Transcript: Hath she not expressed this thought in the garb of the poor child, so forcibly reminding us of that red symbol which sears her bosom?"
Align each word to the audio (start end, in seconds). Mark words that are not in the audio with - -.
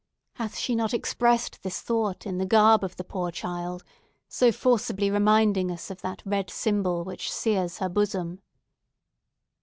Hath 0.33 0.57
she 0.57 0.73
not 0.73 0.95
expressed 0.95 1.61
this 1.61 1.79
thought 1.81 2.25
in 2.25 2.39
the 2.39 2.45
garb 2.47 2.83
of 2.83 2.95
the 2.95 3.03
poor 3.03 3.29
child, 3.29 3.83
so 4.27 4.51
forcibly 4.51 5.11
reminding 5.11 5.69
us 5.69 5.91
of 5.91 6.01
that 6.01 6.23
red 6.25 6.49
symbol 6.49 7.03
which 7.03 7.31
sears 7.31 7.77
her 7.77 7.87
bosom?" 7.87 8.41